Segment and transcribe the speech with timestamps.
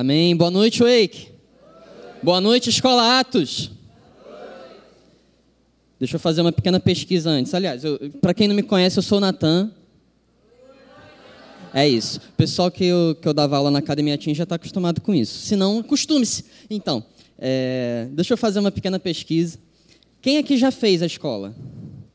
[0.00, 0.36] Amém.
[0.36, 1.26] Boa noite, Wake.
[2.22, 3.68] Boa noite, Escola Atos.
[5.98, 7.52] Deixa eu fazer uma pequena pesquisa antes.
[7.52, 7.82] Aliás,
[8.20, 9.72] para quem não me conhece, eu sou o Natan.
[11.74, 12.20] É isso.
[12.20, 15.12] O pessoal que eu, que eu dava aula na Academia Team já está acostumado com
[15.12, 15.36] isso.
[15.40, 16.44] Se não, acostume-se.
[16.70, 17.04] Então,
[17.36, 19.58] é, deixa eu fazer uma pequena pesquisa.
[20.22, 21.52] Quem aqui já fez a escola?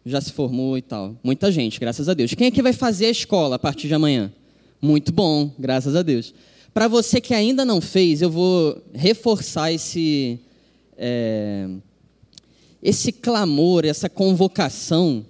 [0.05, 1.17] Já se formou e tal?
[1.21, 2.33] Muita gente, graças a Deus.
[2.33, 4.31] Quem aqui vai fazer a escola a partir de amanhã?
[4.81, 6.33] Muito bom, graças a Deus.
[6.73, 10.39] Para você que ainda não fez, eu vou reforçar esse,
[10.97, 11.69] é,
[12.81, 15.25] esse clamor, essa convocação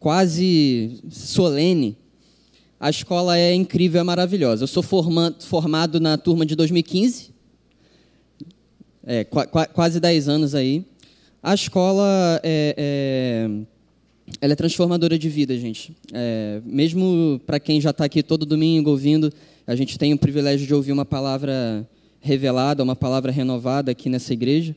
[0.00, 1.96] quase solene
[2.80, 4.62] a escola é incrível, é maravilhosa.
[4.62, 7.30] Eu sou formado, na turma de 2015,
[9.04, 9.40] é, qu
[9.74, 10.84] quase 10 anos aí.
[11.42, 13.50] A escola é, é,
[14.40, 15.92] ela é transformadora de vida, gente.
[16.12, 19.32] É, mesmo para quem já está aqui todo domingo ouvindo,
[19.68, 21.86] a gente tem o privilégio de ouvir uma palavra
[22.20, 24.74] revelada, uma palavra renovada aqui nessa igreja.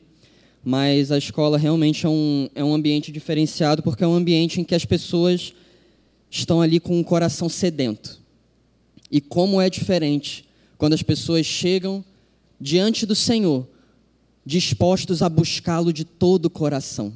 [0.62, 4.64] Mas a escola realmente é um, é um ambiente diferenciado, porque é um ambiente em
[4.64, 5.54] que as pessoas
[6.30, 8.20] estão ali com o coração sedento.
[9.10, 10.44] E como é diferente
[10.76, 12.04] quando as pessoas chegam
[12.60, 13.66] diante do Senhor,
[14.44, 17.14] dispostos a buscá-lo de todo o coração.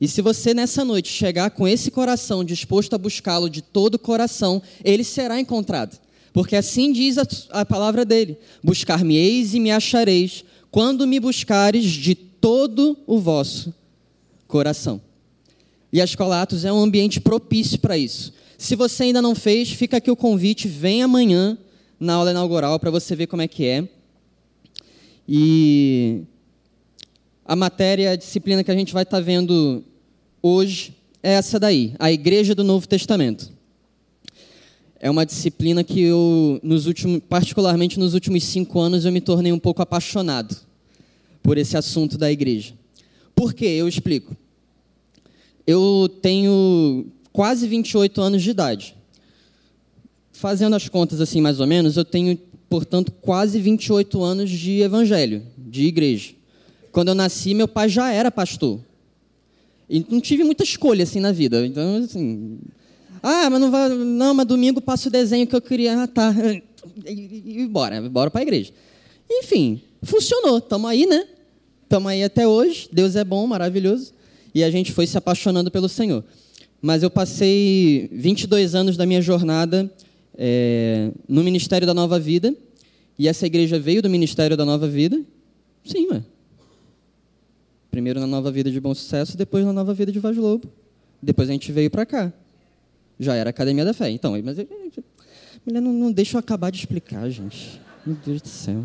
[0.00, 3.98] E se você nessa noite chegar com esse coração disposto a buscá-lo de todo o
[3.98, 6.01] coração, ele será encontrado.
[6.32, 12.14] Porque assim diz a, a palavra dele: Buscar-me-eis e me achareis, quando me buscares de
[12.14, 13.74] todo o vosso
[14.48, 15.00] coração.
[15.92, 18.32] E a Escola Atos é um ambiente propício para isso.
[18.56, 21.58] Se você ainda não fez, fica aqui o convite, vem amanhã
[21.98, 23.88] na aula inaugural para você ver como é que é.
[25.28, 26.22] E
[27.44, 29.84] a matéria, a disciplina que a gente vai estar tá vendo
[30.42, 33.52] hoje é essa daí, a Igreja do Novo Testamento.
[35.04, 39.50] É uma disciplina que eu, nos últimos, particularmente nos últimos cinco anos, eu me tornei
[39.50, 40.56] um pouco apaixonado
[41.42, 42.72] por esse assunto da igreja.
[43.34, 43.66] Por quê?
[43.66, 44.36] Eu explico.
[45.66, 48.94] Eu tenho quase 28 anos de idade.
[50.30, 52.38] Fazendo as contas assim, mais ou menos, eu tenho,
[52.70, 56.30] portanto, quase 28 anos de evangelho, de igreja.
[56.92, 58.78] Quando eu nasci, meu pai já era pastor.
[59.90, 61.66] E não tive muita escolha assim na vida.
[61.66, 62.60] Então, assim,
[63.22, 66.34] ah, mas não vai, não, mas domingo passo o desenho que eu queria, ah, tá.
[67.06, 68.72] E, e bora, bora para a igreja.
[69.30, 70.58] Enfim, funcionou.
[70.58, 71.26] Estamos aí, né?
[71.84, 72.88] Estamos aí até hoje.
[72.92, 74.12] Deus é bom, maravilhoso
[74.54, 76.24] e a gente foi se apaixonando pelo Senhor.
[76.80, 79.90] Mas eu passei 22 anos da minha jornada
[80.36, 82.54] é, no Ministério da Nova Vida,
[83.18, 85.20] e essa igreja veio do Ministério da Nova Vida?
[85.84, 86.22] Sim, ué.
[87.90, 90.68] Primeiro na Nova Vida de Bom Sucesso, depois na Nova Vida de Vaz Lobo.
[91.22, 92.32] Depois a gente veio para cá.
[93.22, 94.10] Já era Academia da Fé.
[94.10, 94.56] Então, mas
[95.64, 97.80] mulher não, não deixa eu acabar de explicar, gente.
[98.04, 98.84] Meu Deus do céu.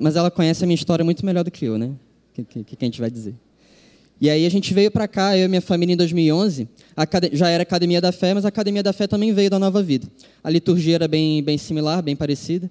[0.00, 1.86] Mas ela conhece a minha história muito melhor do que eu, né?
[1.86, 3.34] O que, que, que a gente vai dizer?
[4.18, 6.68] E aí a gente veio para cá, eu e minha família, em 2011.
[7.32, 10.08] Já era Academia da Fé, mas a Academia da Fé também veio da Nova Vida.
[10.42, 12.70] A liturgia era bem, bem similar, bem parecida.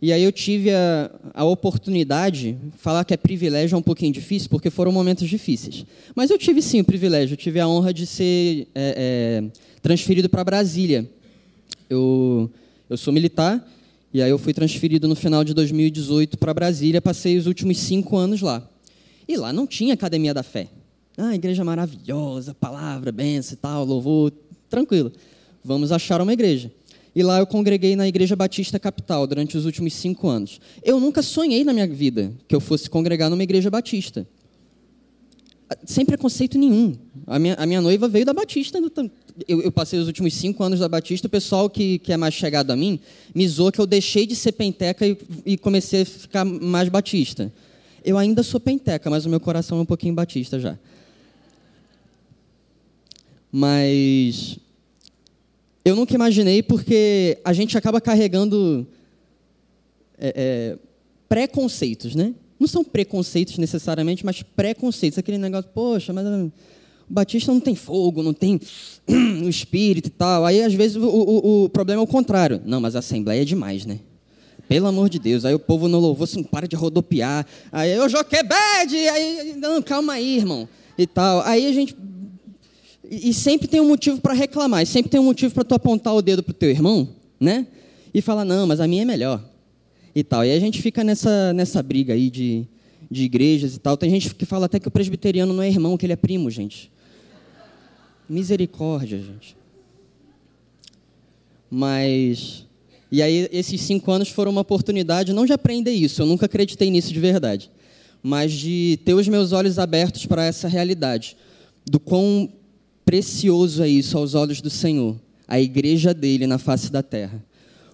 [0.00, 4.48] E aí eu tive a, a oportunidade, falar que é privilégio é um pouquinho difícil,
[4.48, 5.84] porque foram momentos difíceis.
[6.14, 10.28] Mas eu tive sim o privilégio, eu tive a honra de ser é, é, transferido
[10.28, 11.10] para Brasília.
[11.90, 12.48] Eu,
[12.88, 13.66] eu sou militar,
[14.14, 18.16] e aí eu fui transferido no final de 2018 para Brasília, passei os últimos cinco
[18.16, 18.62] anos lá.
[19.26, 20.68] E lá não tinha academia da fé.
[21.16, 24.32] Ah, igreja maravilhosa, palavra, benção e tal, louvor,
[24.70, 25.10] tranquilo.
[25.64, 26.70] Vamos achar uma igreja.
[27.18, 30.60] E lá eu congreguei na Igreja Batista Capital durante os últimos cinco anos.
[30.84, 34.24] Eu nunca sonhei na minha vida que eu fosse congregar numa igreja batista.
[35.84, 36.96] Sem preconceito nenhum.
[37.26, 38.78] A minha, a minha noiva veio da Batista.
[39.48, 41.26] Eu, eu, passei os últimos cinco anos da Batista.
[41.26, 43.00] O pessoal que, que é mais chegado a mim
[43.34, 47.52] me zoou que eu deixei de ser penteca e, e comecei a ficar mais batista.
[48.04, 50.78] Eu ainda sou penteca, mas o meu coração é um pouquinho batista já.
[53.50, 54.60] Mas
[55.88, 58.86] eu nunca imaginei porque a gente acaba carregando
[60.18, 60.78] é, é,
[61.28, 62.34] preconceitos, né?
[62.58, 65.18] Não são preconceitos necessariamente, mas preconceitos.
[65.18, 66.52] Aquele negócio, poxa, mas o
[67.08, 68.60] Batista não tem fogo, não tem
[69.44, 70.44] o espírito e tal.
[70.44, 72.60] Aí, às vezes, o, o, o problema é o contrário.
[72.66, 74.00] Não, mas a Assembleia é demais, né?
[74.68, 75.44] Pelo amor de Deus.
[75.44, 77.46] Aí o povo não louvou, não para de rodopiar.
[77.72, 80.68] Aí eu Joquebed, aí, não, calma aí, irmão.
[80.98, 81.40] E tal.
[81.42, 81.96] Aí a gente.
[83.10, 86.14] E sempre tem um motivo para reclamar, e sempre tem um motivo para tu apontar
[86.14, 87.08] o dedo pro teu irmão,
[87.40, 87.66] né?
[88.12, 89.42] E falar, não, mas a minha é melhor.
[90.14, 90.44] E tal.
[90.44, 92.66] E a gente fica nessa, nessa briga aí de,
[93.10, 93.96] de igrejas e tal.
[93.96, 96.50] Tem gente que fala até que o presbiteriano não é irmão, que ele é primo,
[96.50, 96.90] gente.
[98.28, 99.56] Misericórdia, gente.
[101.70, 102.66] Mas
[103.10, 106.90] E aí, esses cinco anos foram uma oportunidade não de aprender isso, eu nunca acreditei
[106.90, 107.70] nisso de verdade,
[108.22, 111.36] mas de ter os meus olhos abertos para essa realidade,
[111.86, 112.50] do quão
[113.08, 117.42] precioso é isso aos olhos do Senhor, a igreja dele na face da terra,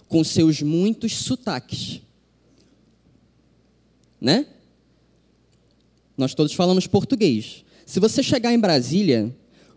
[0.09, 2.01] com seus muitos sotaques.
[4.19, 4.45] Né?
[6.17, 7.63] Nós todos falamos português.
[7.85, 9.33] Se você chegar em Brasília,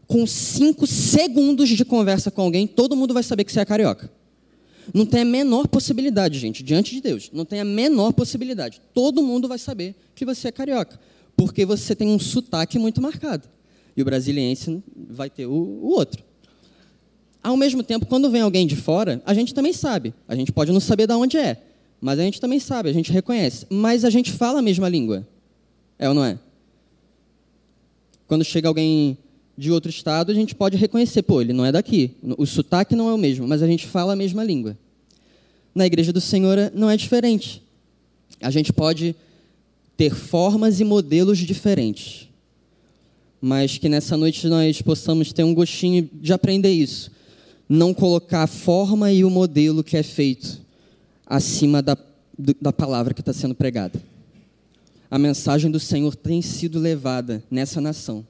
[0.09, 4.11] com cinco segundos de conversa com alguém, todo mundo vai saber que você é carioca.
[4.93, 7.31] Não tem a menor possibilidade, gente, diante de Deus.
[7.33, 8.83] Não tem a menor possibilidade.
[8.93, 10.99] Todo mundo vai saber que você é carioca,
[11.37, 13.49] porque você tem um sotaque muito marcado.
[13.99, 16.23] E o brasiliense vai ter o, o outro.
[17.43, 20.15] Ao mesmo tempo, quando vem alguém de fora, a gente também sabe.
[20.29, 21.61] A gente pode não saber de onde é,
[22.01, 23.67] mas a gente também sabe, a gente reconhece.
[23.69, 25.27] Mas a gente fala a mesma língua.
[25.99, 26.39] É ou não é?
[28.29, 29.19] Quando chega alguém
[29.57, 32.13] de outro estado, a gente pode reconhecer, pô, ele não é daqui.
[32.39, 34.79] O sotaque não é o mesmo, mas a gente fala a mesma língua.
[35.75, 37.61] Na igreja do Senhor não é diferente.
[38.41, 39.17] A gente pode
[39.97, 42.28] ter formas e modelos diferentes.
[43.41, 47.11] Mas que nessa noite nós possamos ter um gostinho de aprender isso.
[47.69, 50.61] Não colocar a forma e o modelo que é feito
[51.27, 51.97] acima da,
[52.61, 54.03] da palavra que está sendo pregada.
[55.11, 58.27] A mensagem do Senhor tem sido levada nessa nação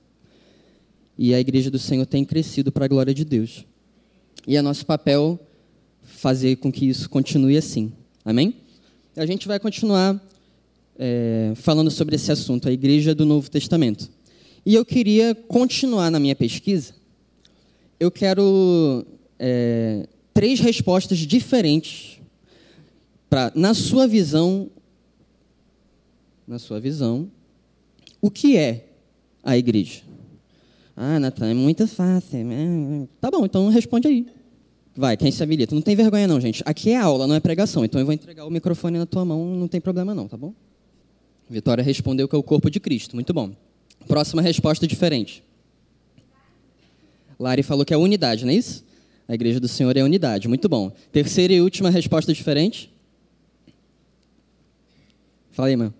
[1.18, 3.64] e a igreja do Senhor tem crescido para a glória de Deus.
[4.46, 5.38] E é nosso papel
[6.02, 7.92] fazer com que isso continue assim.
[8.24, 8.54] Amém?
[9.16, 10.20] A gente vai continuar
[10.96, 14.08] é, falando sobre esse assunto, a igreja do Novo Testamento.
[14.68, 16.92] E eu queria continuar na minha pesquisa.
[17.98, 19.02] Eu quero
[19.38, 22.20] é, três respostas diferentes
[23.30, 24.68] para, na sua visão,
[26.46, 27.30] na sua visão,
[28.20, 28.90] o que é
[29.42, 30.02] a igreja?
[30.94, 32.44] Ah, Natan, é muito fácil.
[32.44, 33.08] Né?
[33.22, 34.26] Tá bom, então responde aí.
[34.94, 35.74] Vai, quem se habilita.
[35.74, 36.62] Não tem vergonha não, gente.
[36.66, 37.86] Aqui é aula, não é pregação.
[37.86, 40.52] Então eu vou entregar o microfone na tua mão, não tem problema não, tá bom?
[41.48, 43.16] Vitória respondeu que é o corpo de Cristo.
[43.16, 43.56] Muito bom.
[44.06, 45.42] Próxima resposta diferente.
[47.38, 48.84] Lari falou que é unidade, não é isso?
[49.26, 50.48] A igreja do Senhor é unidade.
[50.48, 50.90] Muito bom.
[51.12, 52.90] Terceira e última resposta diferente.
[55.50, 55.94] Fala aí, mano.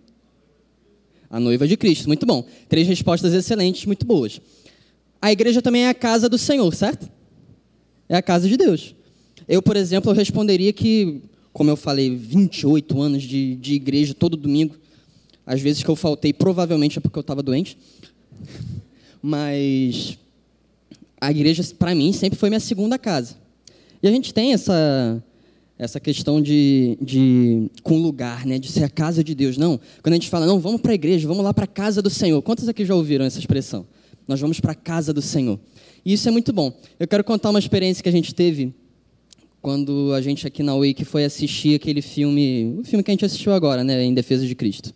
[1.30, 2.06] A noiva de Cristo.
[2.06, 2.46] Muito bom.
[2.68, 4.40] Três respostas excelentes, muito boas
[5.20, 7.10] a igreja também é a casa do Senhor, certo?
[8.08, 8.94] É a casa de Deus.
[9.46, 11.22] Eu, por exemplo, eu responderia que,
[11.52, 14.76] como eu falei, 28 anos de, de igreja todo domingo.
[15.48, 17.78] Às vezes que eu faltei, provavelmente é porque eu estava doente.
[19.22, 20.18] Mas
[21.18, 23.36] a igreja, para mim, sempre foi minha segunda casa.
[24.02, 25.24] E a gente tem essa,
[25.78, 29.56] essa questão de, de com lugar, né, de ser a casa de Deus.
[29.56, 32.02] Não, quando a gente fala, não, vamos para a igreja, vamos lá para a casa
[32.02, 32.42] do Senhor.
[32.42, 33.86] Quantos aqui já ouviram essa expressão?
[34.28, 35.58] Nós vamos para a casa do Senhor.
[36.04, 36.70] E isso é muito bom.
[37.00, 38.74] Eu quero contar uma experiência que a gente teve
[39.62, 43.24] quando a gente aqui na Wake foi assistir aquele filme, o filme que a gente
[43.24, 44.92] assistiu agora, né, Em Defesa de Cristo.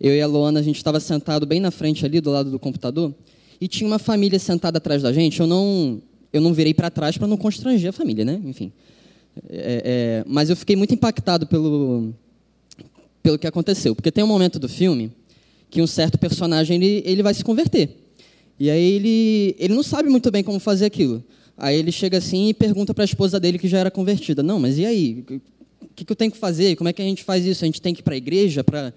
[0.00, 2.58] Eu e a Luana, a gente estava sentado bem na frente ali, do lado do
[2.58, 3.14] computador,
[3.60, 5.40] e tinha uma família sentada atrás da gente.
[5.40, 6.00] Eu não,
[6.32, 8.40] eu não virei para trás para não constranger a família, né?
[8.44, 8.72] Enfim.
[9.48, 12.12] É, é, mas eu fiquei muito impactado pelo,
[13.22, 13.94] pelo que aconteceu.
[13.94, 15.10] Porque tem um momento do filme
[15.70, 17.90] que um certo personagem ele, ele vai se converter.
[18.58, 21.22] E aí ele, ele não sabe muito bem como fazer aquilo.
[21.56, 24.58] Aí ele chega assim e pergunta para a esposa dele que já era convertida: Não,
[24.60, 25.24] mas e aí?
[25.80, 26.76] O que, que eu tenho que fazer?
[26.76, 27.64] Como é que a gente faz isso?
[27.64, 28.92] A gente tem que ir para a igreja para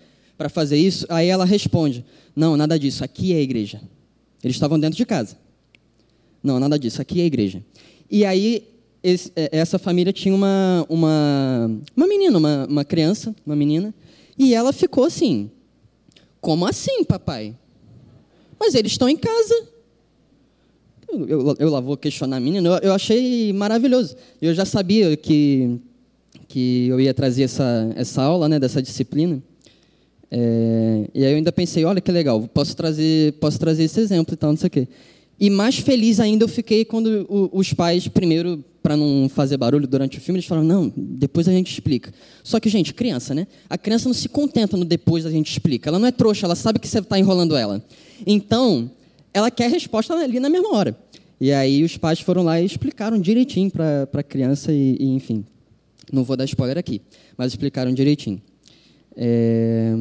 [0.50, 1.06] fazer isso?
[1.10, 2.06] Aí ela responde:
[2.36, 3.04] Não, nada disso.
[3.04, 3.82] Aqui é a igreja.
[4.44, 5.38] Eles estavam dentro de casa.
[6.44, 7.02] Não, nada disso.
[7.02, 7.64] Aqui é a igreja.
[8.10, 8.68] E aí
[9.04, 13.94] esse, é, essa família tinha uma, uma, uma menina, uma, uma criança, uma menina,
[14.38, 15.50] e ela ficou assim:
[16.40, 17.56] Como assim, papai?
[18.60, 19.68] Mas eles estão em casa.
[21.12, 24.16] Eu, eu, eu lá vou questionar a menina, eu, eu achei maravilhoso.
[24.42, 25.80] Eu já sabia que,
[26.48, 29.42] que eu ia trazer essa, essa aula, né, dessa disciplina.
[30.32, 34.34] É, e aí eu ainda pensei, olha que legal, posso trazer, posso trazer esse exemplo
[34.34, 34.88] e tal, não sei o quê.
[35.38, 40.18] E mais feliz ainda eu fiquei quando os pais, primeiro, para não fazer barulho durante
[40.18, 42.14] o filme, eles falaram, não, depois a gente explica.
[42.44, 43.48] Só que, gente, criança, né?
[43.70, 45.90] A criança não se contenta no depois a gente explica.
[45.90, 47.84] Ela não é trouxa, ela sabe que você está enrolando ela.
[48.26, 48.90] Então,
[49.34, 50.96] ela quer a resposta ali na mesma hora.
[51.40, 55.44] E aí os pais foram lá e explicaram direitinho para a criança e, e, enfim.
[56.14, 57.02] Não vou dar spoiler aqui,
[57.36, 58.40] mas explicaram direitinho.
[59.16, 59.96] É...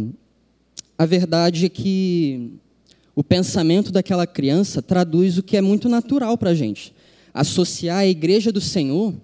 [0.99, 2.53] A verdade é que
[3.15, 6.95] o pensamento daquela criança traduz o que é muito natural para a gente.
[7.33, 9.15] Associar a igreja do Senhor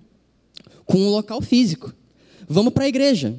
[0.84, 1.94] com um local físico.
[2.48, 3.34] Vamos para a igreja.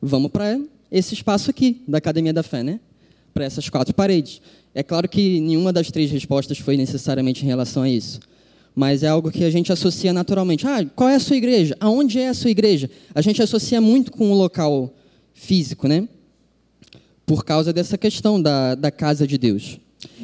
[0.00, 2.80] Vamos para esse espaço aqui, da Academia da Fé, né?
[3.32, 4.40] Para essas quatro paredes.
[4.74, 8.20] É claro que nenhuma das três respostas foi necessariamente em relação a isso.
[8.74, 10.66] mas é algo que a gente associa naturalmente.
[10.66, 11.76] Ah, qual é a sua igreja?
[11.78, 12.90] Aonde é a sua igreja?
[13.14, 14.92] A gente associa muito com o local
[15.34, 16.08] físico, né?
[17.26, 19.78] Por causa dessa questão da, da casa de Deus.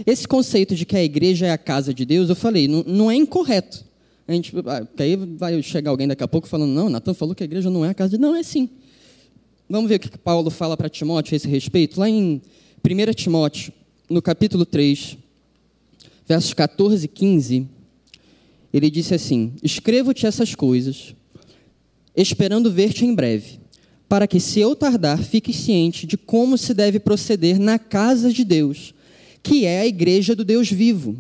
[0.07, 3.11] Esse conceito de que a igreja é a casa de Deus, eu falei, não, não
[3.11, 3.85] é incorreto.
[4.27, 7.43] A gente, ah, aí vai chegar alguém daqui a pouco falando, não, Natan falou que
[7.43, 8.33] a igreja não é a casa de Deus.
[8.33, 8.69] Não, é sim.
[9.69, 11.99] Vamos ver o que Paulo fala para Timóteo a esse respeito.
[11.99, 12.43] Lá em
[12.85, 13.73] 1 Timóteo,
[14.09, 15.17] no capítulo 3,
[16.27, 17.69] versos 14 e 15,
[18.73, 21.15] ele disse assim: Escrevo-te essas coisas,
[22.17, 23.60] esperando ver-te em breve,
[24.11, 28.43] para que, se eu tardar, fiques ciente de como se deve proceder na casa de
[28.43, 28.93] Deus,
[29.41, 31.17] que é a igreja do Deus vivo,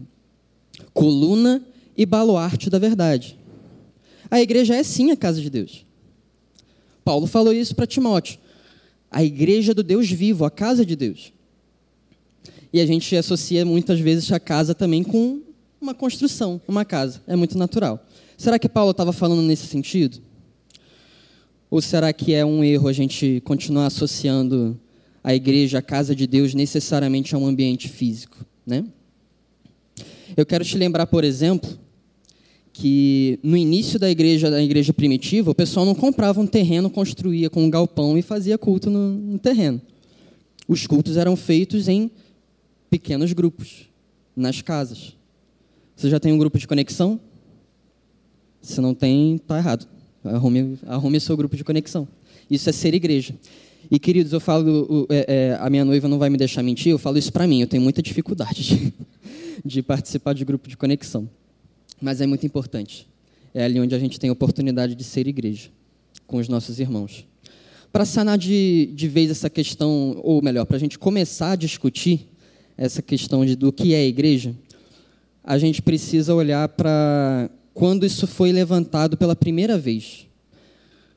[0.93, 1.65] coluna
[1.97, 3.39] e baluarte da verdade.
[4.29, 5.87] A igreja é sim a casa de Deus.
[7.05, 8.41] Paulo falou isso para Timóteo.
[9.09, 11.33] A igreja do Deus vivo, a casa de Deus.
[12.73, 15.43] E a gente associa muitas vezes a casa também com
[15.81, 17.23] uma construção, uma casa.
[17.29, 18.05] É muito natural.
[18.37, 20.21] Será que Paulo estava falando nesse sentido?
[21.71, 24.79] Ou será que é um erro a gente continuar associando
[25.23, 28.45] a igreja, a casa de Deus, necessariamente a um ambiente físico?
[28.67, 28.85] Né?
[30.37, 31.79] Eu quero te lembrar, por exemplo,
[32.73, 37.49] que no início da igreja, da igreja primitiva, o pessoal não comprava um terreno, construía
[37.49, 39.81] com um galpão e fazia culto no, no terreno.
[40.67, 42.11] Os cultos eram feitos em
[42.89, 43.89] pequenos grupos,
[44.35, 45.17] nas casas.
[45.95, 47.21] Você já tem um grupo de conexão?
[48.63, 49.87] Se não tem, está errado.
[50.25, 52.07] Arrume, arrume seu grupo de conexão.
[52.51, 53.35] Isso é ser igreja.
[53.91, 56.99] E, queridos, eu falo, é, é, a minha noiva não vai me deixar mentir, eu
[56.99, 58.95] falo isso para mim, eu tenho muita dificuldade de,
[59.65, 61.29] de participar de grupo de conexão.
[62.01, 63.07] Mas é muito importante.
[63.55, 65.71] É ali onde a gente tem a oportunidade de ser igreja,
[66.27, 67.25] com os nossos irmãos.
[67.93, 72.29] Para sanar de, de vez essa questão, ou melhor, para a gente começar a discutir
[72.77, 74.55] essa questão de, do que é igreja,
[75.43, 77.51] a gente precisa olhar para
[77.81, 80.27] quando isso foi levantado pela primeira vez.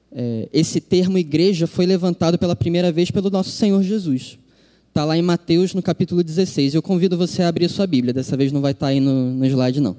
[0.09, 4.39] É, esse termo igreja foi levantado pela primeira vez pelo nosso Senhor Jesus.
[4.87, 6.73] Está lá em Mateus, no capítulo 16.
[6.73, 8.13] Eu convido você a abrir a sua Bíblia.
[8.13, 9.97] Dessa vez não vai estar tá aí no, no slide, não.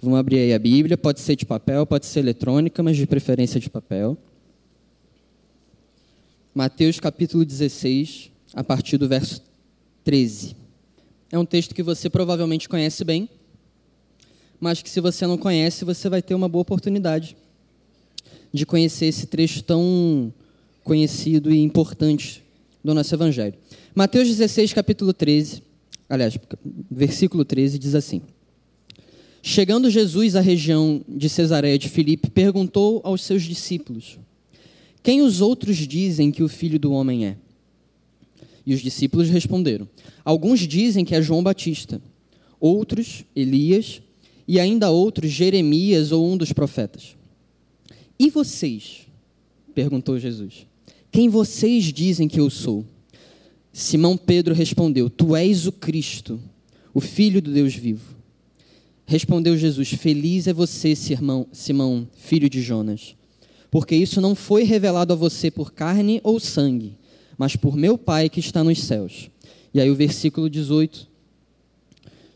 [0.00, 0.96] Vamos abrir aí a Bíblia.
[0.96, 4.16] Pode ser de papel, pode ser eletrônica, mas de preferência de papel.
[6.54, 9.42] Mateus, capítulo 16, a partir do verso
[10.04, 10.54] 13.
[11.32, 13.28] É um texto que você provavelmente conhece bem,
[14.62, 17.36] mas que se você não conhece, você vai ter uma boa oportunidade
[18.52, 20.32] de conhecer esse trecho tão
[20.84, 22.44] conhecido e importante
[22.82, 23.54] do nosso Evangelho.
[23.92, 25.64] Mateus 16, capítulo 13,
[26.08, 26.38] aliás,
[26.88, 28.22] versículo 13, diz assim:
[29.42, 34.16] Chegando Jesus à região de Cesareia de Filipe, perguntou aos seus discípulos:
[35.02, 37.36] Quem os outros dizem que o filho do homem é?
[38.64, 39.88] E os discípulos responderam:
[40.24, 42.00] Alguns dizem que é João Batista,
[42.60, 44.00] outros, Elias,
[44.46, 47.16] e ainda outros, Jeremias ou um dos profetas.
[48.18, 49.06] E vocês?
[49.74, 50.66] perguntou Jesus.
[51.10, 52.84] Quem vocês dizem que eu sou?
[53.72, 56.40] Simão Pedro respondeu: Tu és o Cristo,
[56.92, 58.14] o Filho do Deus vivo.
[59.06, 63.16] Respondeu Jesus: Feliz é você, Simão, filho de Jonas,
[63.70, 66.94] porque isso não foi revelado a você por carne ou sangue,
[67.36, 69.30] mas por meu Pai que está nos céus.
[69.74, 71.08] E aí o versículo 18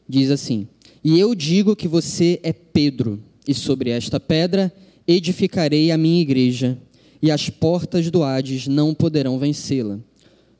[0.08, 0.66] diz assim:
[1.06, 4.72] E eu digo que você é Pedro, e sobre esta pedra
[5.06, 6.76] edificarei a minha igreja,
[7.22, 10.00] e as portas do Hades não poderão vencê-la.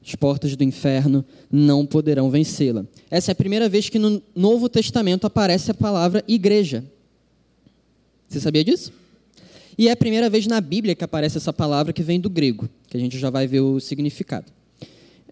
[0.01, 2.87] As portas do inferno não poderão vencê-la.
[3.11, 6.85] Essa é a primeira vez que no Novo Testamento aparece a palavra igreja.
[8.29, 8.93] Você sabia disso?
[9.77, 12.69] E é a primeira vez na Bíblia que aparece essa palavra que vem do grego,
[12.89, 14.47] que a gente já vai ver o significado.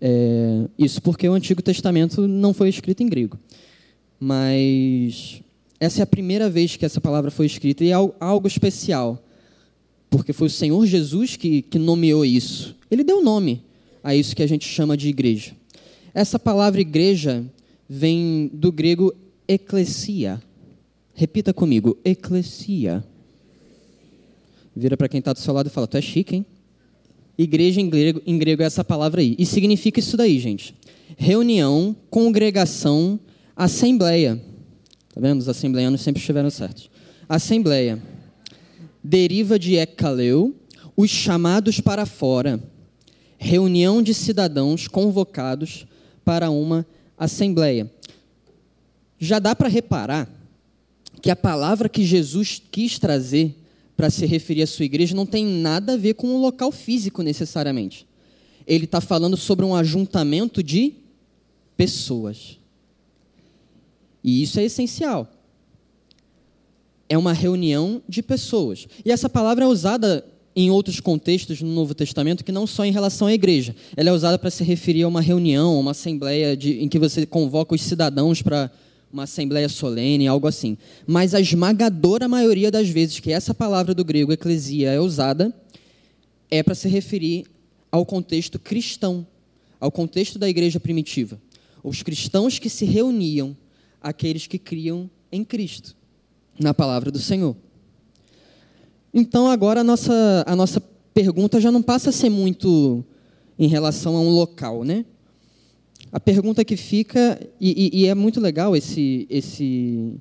[0.01, 3.39] É, isso porque o Antigo Testamento não foi escrito em grego.
[4.27, 5.43] Mas
[5.79, 9.23] essa é a primeira vez que essa palavra foi escrita e é algo especial,
[10.09, 12.75] porque foi o Senhor Jesus que, que nomeou isso.
[12.91, 13.63] Ele deu nome
[14.03, 15.53] a isso que a gente chama de igreja.
[16.15, 17.45] Essa palavra igreja
[17.87, 19.15] vem do grego
[19.47, 20.43] eclesia.
[21.13, 23.05] Repita comigo, eclesia.
[24.75, 26.47] Vira para quem está do seu lado e fala: Tu é chique, hein?
[27.37, 29.37] Igreja em grego, em grego é essa palavra aí.
[29.39, 30.75] E significa isso daí, gente.
[31.15, 33.21] Reunião, congregação,
[33.57, 34.41] assembleia.
[35.15, 35.41] Tá vendo?
[35.41, 36.91] Os assembleanos sempre estiveram certos.
[37.29, 38.03] Assembleia.
[39.03, 40.55] Deriva de ekaleu,
[40.97, 42.63] os chamados para fora.
[43.39, 45.87] Reunião de cidadãos convocados
[46.25, 46.87] para uma
[47.19, 47.91] assembleia.
[49.19, 50.29] Já dá para reparar
[51.21, 53.55] que a palavra que Jesus quis trazer
[53.97, 57.23] para se referir à sua igreja não tem nada a ver com o local físico
[57.23, 58.07] necessariamente.
[58.67, 60.95] Ele está falando sobre um ajuntamento de
[61.77, 62.59] pessoas.
[64.25, 65.31] E isso é essencial.
[67.09, 68.89] é uma reunião de pessoas.
[69.05, 70.25] E essa palavra é usada
[70.57, 73.75] em outros contextos no Novo Testamento que não só em relação à igreja.
[73.97, 77.27] Ela é usada para se referir a uma reunião, uma assembleia de, em que você
[77.27, 78.71] convoca os cidadãos para
[79.13, 80.77] uma assembleia solene, algo assim.
[81.07, 85.55] Mas a esmagadora maioria das vezes que essa palavra do grego eclesia é usada
[86.51, 87.45] é para se referir
[87.91, 89.27] ao contexto cristão,
[89.79, 91.41] ao contexto da igreja primitiva.
[91.83, 93.57] Os cristãos que se reuniam,
[94.05, 95.97] aqueles que criam em Cristo,
[96.61, 97.57] na palavra do Senhor.
[99.13, 100.81] Então, agora a nossa, a nossa
[101.15, 103.03] pergunta já não passa a ser muito
[103.59, 105.07] em relação a um local, né?
[106.13, 110.15] A pergunta que fica, e, e, e é muito legal esse, esse,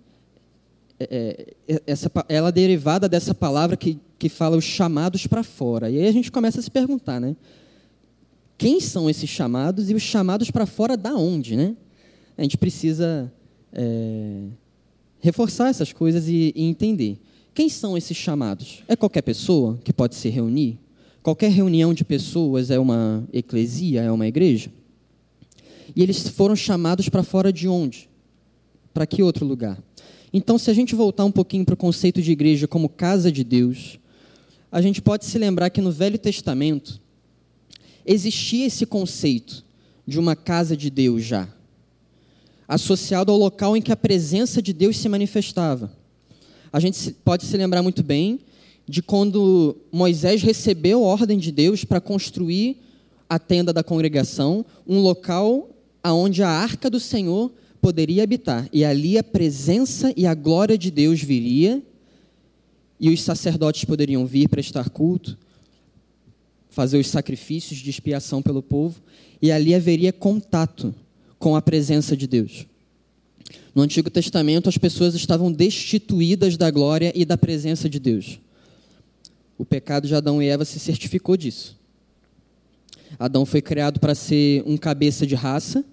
[0.99, 5.89] é, é essa, ela é derivada dessa palavra que, que fala os chamados para fora.
[5.89, 7.35] E aí a gente começa a se perguntar, né?
[8.57, 11.75] Quem são esses chamados e os chamados para fora da onde, né?
[12.37, 13.31] A gente precisa
[13.73, 14.45] é,
[15.19, 17.19] reforçar essas coisas e, e entender.
[17.53, 18.83] Quem são esses chamados?
[18.87, 20.79] É qualquer pessoa que pode se reunir?
[21.21, 24.71] Qualquer reunião de pessoas é uma eclesia, é uma igreja?
[25.95, 28.09] E eles foram chamados para fora de onde?
[28.93, 29.81] Para que outro lugar?
[30.33, 33.43] Então, se a gente voltar um pouquinho para o conceito de igreja como casa de
[33.43, 33.99] Deus,
[34.71, 36.99] a gente pode se lembrar que no Velho Testamento
[38.03, 39.63] existia esse conceito
[40.05, 41.47] de uma casa de Deus já,
[42.67, 45.91] associado ao local em que a presença de Deus se manifestava.
[46.71, 48.39] A gente pode se lembrar muito bem
[48.87, 52.77] de quando Moisés recebeu a ordem de Deus para construir
[53.29, 55.69] a tenda da congregação, um local
[56.03, 57.51] aonde a arca do Senhor
[57.81, 58.67] poderia habitar.
[58.71, 61.81] E ali a presença e a glória de Deus viria,
[62.99, 65.37] e os sacerdotes poderiam vir prestar culto,
[66.69, 69.01] fazer os sacrifícios de expiação pelo povo,
[69.41, 70.93] e ali haveria contato
[71.43, 72.65] com a presença de Deus.
[73.75, 78.39] No Antigo Testamento, as pessoas estavam destituídas da glória e da presença de Deus.
[79.57, 81.77] O pecado de Adão e Eva se certificou disso.
[83.19, 85.83] Adão foi criado para ser um cabeça de raça,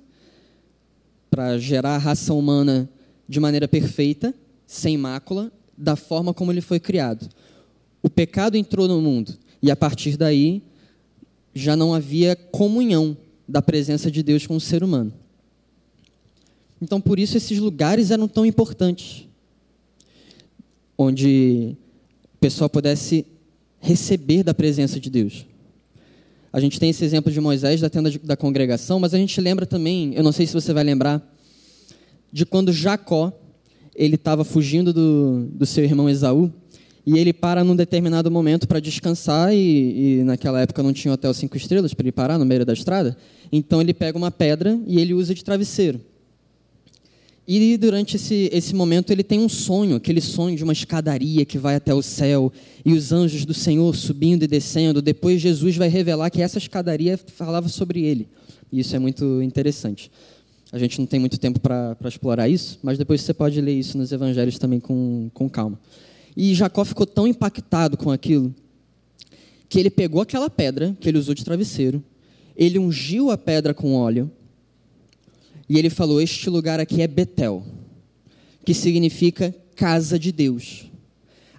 [1.29, 2.89] para gerar a raça humana
[3.29, 4.33] de maneira perfeita,
[4.69, 7.29] sem mácula, da forma como ele foi criado.
[8.01, 10.63] O pecado entrou no mundo e a partir daí
[11.53, 13.17] já não havia comunhão
[13.49, 15.13] da presença de Deus com o ser humano.
[16.81, 19.27] Então, por isso, esses lugares eram tão importantes
[20.97, 21.77] onde
[22.35, 23.27] o pessoal pudesse
[23.81, 25.47] receber da presença de Deus.
[26.53, 29.65] A gente tem esse exemplo de Moisés, da tenda da congregação, mas a gente lembra
[29.65, 31.23] também, eu não sei se você vai lembrar,
[32.33, 33.33] de quando Jacó
[33.95, 36.53] ele estava fugindo do, do seu irmão Esaú
[37.07, 41.33] e ele para num determinado momento para descansar e, e, naquela época não tinha hotel
[41.35, 43.17] cinco estrelas para ele parar no meio da estrada.
[43.51, 46.01] Então ele pega uma pedra e ele usa de travesseiro.
[47.53, 51.59] E durante esse, esse momento ele tem um sonho, aquele sonho de uma escadaria que
[51.59, 52.53] vai até o céu
[52.85, 55.03] e os anjos do Senhor subindo e descendo.
[55.03, 58.29] Depois Jesus vai revelar que essa escadaria falava sobre ele.
[58.71, 60.13] E isso é muito interessante.
[60.71, 63.99] A gente não tem muito tempo para explorar isso, mas depois você pode ler isso
[63.99, 65.77] nos evangelhos também com, com calma.
[66.37, 68.55] E Jacó ficou tão impactado com aquilo
[69.69, 72.01] que ele pegou aquela pedra que ele usou de travesseiro,
[72.57, 74.31] ele ungiu a pedra com óleo
[75.71, 77.65] e ele falou: Este lugar aqui é Betel,
[78.65, 80.91] que significa casa de Deus.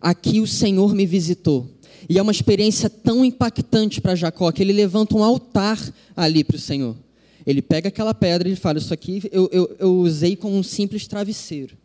[0.02, 1.70] Aqui o Senhor me visitou.
[2.10, 5.80] E é uma experiência tão impactante para Jacó que ele levanta um altar
[6.14, 6.98] ali para o Senhor.
[7.48, 11.08] Ele pega aquela pedra e fala: Isso aqui eu, eu, eu usei como um simples
[11.08, 11.78] travesseiro.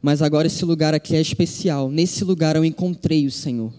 [0.00, 1.90] Mas agora esse lugar aqui é especial.
[1.90, 3.70] Nesse lugar eu encontrei o Senhor.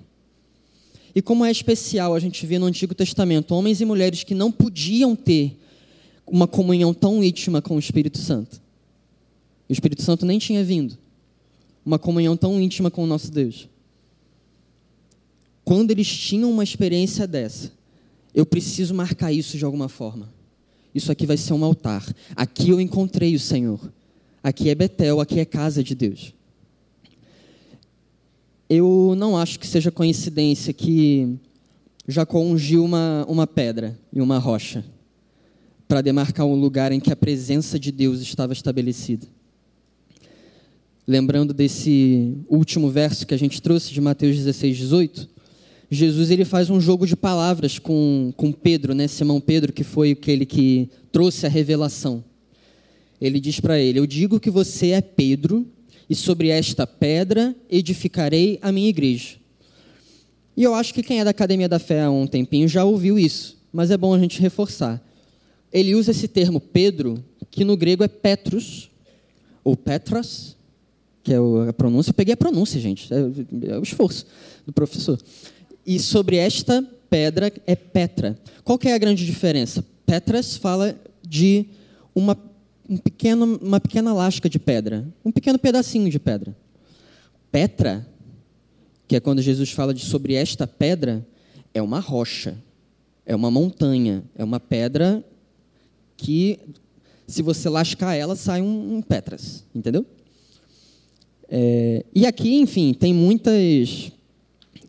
[1.16, 4.52] E como é especial, a gente vê no Antigo Testamento homens e mulheres que não
[4.52, 5.58] podiam ter
[6.34, 8.60] uma comunhão tão íntima com o Espírito Santo.
[9.70, 10.98] O Espírito Santo nem tinha vindo.
[11.86, 13.70] Uma comunhão tão íntima com o nosso Deus.
[15.64, 17.72] Quando eles tinham uma experiência dessa,
[18.34, 20.28] eu preciso marcar isso de alguma forma.
[20.96, 22.04] Isso aqui vai ser um altar.
[22.36, 23.80] Aqui eu encontrei o Senhor.
[24.42, 26.34] Aqui é Betel, aqui é casa de Deus.
[28.68, 31.38] Eu não acho que seja coincidência que
[32.08, 34.84] Jacó ungiu uma, uma pedra e uma rocha
[35.94, 39.28] para demarcar um lugar em que a presença de Deus estava estabelecida.
[41.08, 45.30] Lembrando desse último verso que a gente trouxe de Mateus 16, 18,
[45.92, 49.08] Jesus ele faz um jogo de palavras com, com Pedro, né?
[49.08, 52.24] Simão Pedro, que foi aquele que trouxe a revelação.
[53.22, 55.64] Ele diz para ele: Eu digo que você é Pedro,
[56.10, 59.36] e sobre esta pedra edificarei a minha igreja.
[60.58, 63.20] E eu acho que quem é da Academia da Fé há um tempinho já ouviu
[63.20, 65.00] isso, mas é bom a gente reforçar
[65.74, 68.92] ele usa esse termo Pedro, que no grego é Petrus,
[69.64, 70.56] ou Petras,
[71.24, 72.12] que é a pronúncia.
[72.12, 73.12] Eu peguei a pronúncia, gente.
[73.12, 74.28] É, é o esforço
[74.68, 75.20] do professor.
[75.86, 78.38] E sobre esta pedra é Petra.
[78.64, 79.84] Qual que é a grande diferença?
[80.06, 80.96] Petras fala
[81.28, 81.66] de
[82.14, 82.38] uma,
[82.88, 86.56] um pequeno, uma pequena lasca de pedra, um pequeno pedacinho de pedra.
[87.52, 88.06] Petra,
[89.08, 91.26] que é quando Jesus fala de sobre esta pedra,
[91.74, 92.56] é uma rocha,
[93.26, 95.24] é uma montanha, é uma pedra
[96.18, 96.60] que,
[97.28, 100.06] se você lascar ela, sai um, um Petras, entendeu?
[101.50, 104.12] É, e aqui, enfim, tem muitas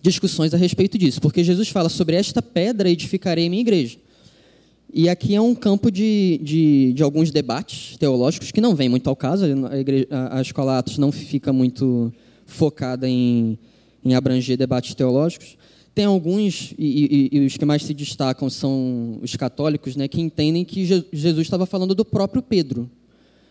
[0.00, 3.98] discussões a respeito disso, porque Jesus fala sobre esta pedra edificarei minha igreja.
[4.96, 9.10] E aqui é um campo de, de, de, alguns debates teológicos que não vem muito
[9.10, 9.44] ao caso.
[9.68, 12.12] A, igreja, a, a escola Atos não fica muito
[12.46, 13.58] focada em,
[14.04, 15.56] em abranger debates teológicos.
[15.94, 20.20] Tem alguns, e, e, e, os que mais se destacam são os católicos, né, que
[20.20, 22.90] entendem que Jesus estava falando do próprio Pedro.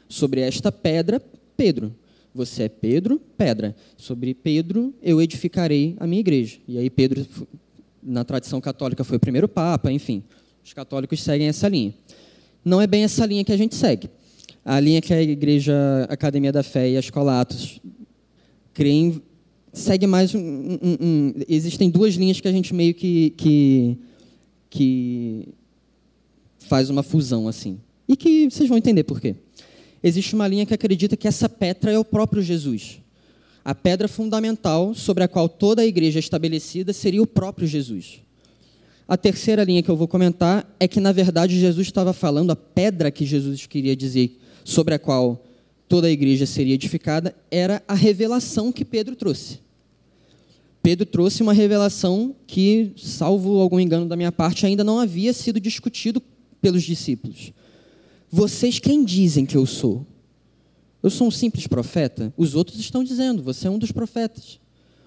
[0.10, 1.21] Sobre esta pedra,
[1.56, 1.95] Pedro.
[2.36, 3.75] Você é Pedro, pedra.
[3.95, 6.58] Sobre Pedro, eu edificarei a minha igreja.
[6.67, 7.25] E aí, Pedro,
[8.01, 10.21] na tradição católica, foi o primeiro Papa, enfim.
[10.63, 11.93] Os católicos seguem essa linha.
[12.65, 14.10] Não é bem essa linha que a gente segue.
[14.65, 15.73] A linha que a Igreja
[16.10, 17.79] Academia da Fé e a Escola Atos
[18.73, 19.21] creem
[19.73, 23.97] segue mais um, um, um, existem duas linhas que a gente meio que, que
[24.69, 25.49] que
[26.59, 29.36] faz uma fusão assim e que vocês vão entender por quê.
[30.03, 32.99] Existe uma linha que acredita que essa pedra é o próprio Jesus.
[33.63, 38.19] A pedra fundamental sobre a qual toda a igreja é estabelecida seria o próprio Jesus.
[39.07, 42.55] A terceira linha que eu vou comentar é que, na verdade, Jesus estava falando, a
[42.55, 45.45] pedra que Jesus queria dizer sobre a qual
[45.88, 49.62] toda a igreja seria edificada, era a revelação que Pedro trouxe.
[50.84, 55.58] Pedro trouxe uma revelação que, salvo algum engano da minha parte, ainda não havia sido
[55.58, 56.22] discutido
[56.62, 57.54] pelos discípulos.
[58.30, 60.06] Vocês quem dizem que eu sou?
[61.02, 62.34] Eu sou um simples profeta?
[62.36, 64.60] Os outros estão dizendo, você é um dos profetas.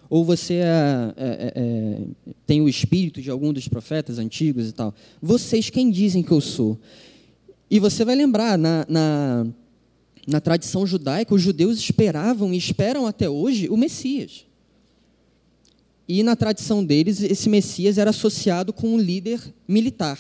[0.09, 4.73] Ou você é, é, é, é, tem o espírito de algum dos profetas antigos e
[4.73, 4.95] tal.
[5.21, 6.79] Vocês quem dizem que eu sou?
[7.71, 9.47] E você vai lembrar, na, na,
[10.27, 14.47] na tradição judaica, os judeus esperavam e esperam até hoje o Messias.
[16.09, 20.19] E na tradição deles, esse Messias era associado com um líder militar.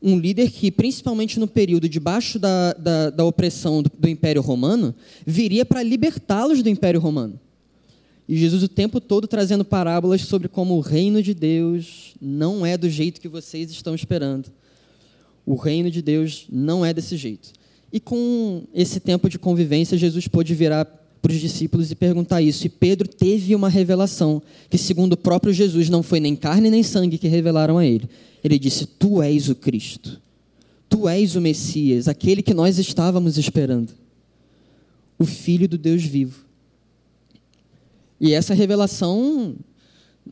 [0.00, 4.94] Um líder que, principalmente no período debaixo da, da, da opressão do, do Império Romano,
[5.26, 7.38] viria para libertá-los do Império Romano.
[8.28, 12.76] E Jesus o tempo todo trazendo parábolas sobre como o reino de Deus não é
[12.76, 14.52] do jeito que vocês estão esperando.
[15.46, 17.52] O reino de Deus não é desse jeito.
[17.90, 20.84] E com esse tempo de convivência, Jesus pôde virar
[21.20, 22.66] para os discípulos e perguntar isso.
[22.66, 26.82] E Pedro teve uma revelação, que segundo o próprio Jesus, não foi nem carne nem
[26.82, 28.08] sangue que revelaram a ele.
[28.42, 30.20] Ele disse: Tu és o Cristo.
[30.88, 33.92] Tu és o Messias, aquele que nós estávamos esperando.
[35.18, 36.46] O Filho do Deus vivo.
[38.20, 39.54] E essa revelação,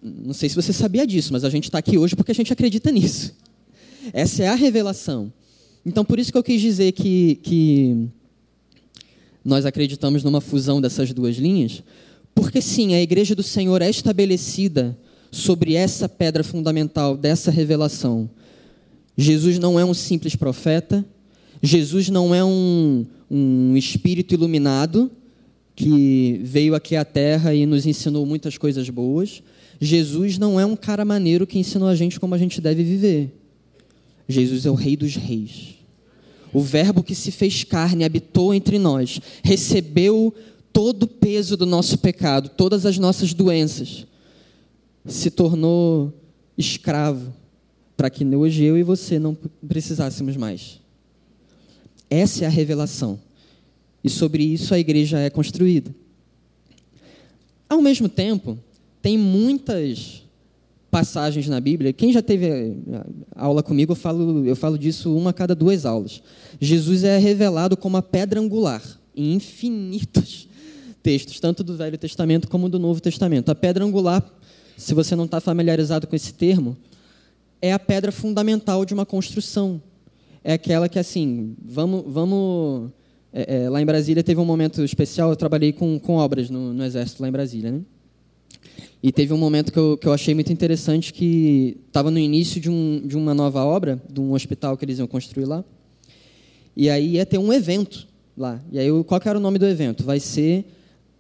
[0.03, 2.53] não sei se você sabia disso, mas a gente está aqui hoje porque a gente
[2.53, 3.35] acredita nisso.
[4.13, 5.33] Essa é a revelação.
[5.85, 8.09] Então, por isso que eu quis dizer que, que
[9.47, 11.81] nós acreditamos numa fusão dessas duas linhas,
[12.35, 14.99] porque sim, a igreja do Senhor é estabelecida
[15.31, 18.29] sobre essa pedra fundamental dessa revelação.
[19.17, 21.07] Jesus não é um simples profeta,
[21.63, 25.11] Jesus não é um, um espírito iluminado
[25.77, 29.43] que veio aqui à terra e nos ensinou muitas coisas boas.
[29.81, 33.33] Jesus não é um cara maneiro que ensinou a gente como a gente deve viver.
[34.29, 35.76] Jesus é o Rei dos Reis.
[36.53, 40.35] O Verbo que se fez carne habitou entre nós, recebeu
[40.73, 44.07] todo o peso do nosso pecado, todas as nossas doenças,
[45.05, 46.13] se tornou
[46.57, 47.33] escravo,
[47.97, 50.81] para que hoje eu e você não precisássemos mais.
[52.11, 53.19] Essa é a revelação.
[54.05, 55.95] E sobre isso a igreja é construída.
[57.69, 58.59] Ao mesmo tempo,
[59.03, 60.23] tem muitas
[60.97, 61.93] passagens na Bíblia.
[61.93, 62.75] Quem já teve eh,
[63.35, 66.23] aula comigo, eu falo, eu falo disso uma a cada duas aulas.
[66.59, 68.83] Jesus é revelado como a pedra angular
[69.15, 70.49] em infinitos
[71.03, 73.51] textos, tanto do Velho Testamento como do Novo Testamento.
[73.51, 74.25] A pedra angular,
[74.75, 76.75] se você não está familiarizado com esse termo,
[77.61, 79.83] é a pedra fundamental de uma construção.
[80.43, 82.05] É aquela que, assim, vamos.
[82.07, 82.91] vamos
[83.35, 86.73] é, é, lá em Brasília teve um momento especial, eu trabalhei com, com obras no,
[86.73, 87.83] no Exército lá em Brasília, né?
[89.03, 92.61] E teve um momento que eu, que eu achei muito interessante que estava no início
[92.61, 95.65] de, um, de uma nova obra, de um hospital que eles iam construir lá.
[96.77, 98.61] E aí ia ter um evento lá.
[98.71, 100.05] E aí qual que era o nome do evento?
[100.05, 100.65] Vai ser